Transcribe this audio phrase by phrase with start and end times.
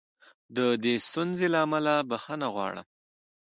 [0.55, 2.85] د دې ستونزې له امله بښنه غواړم.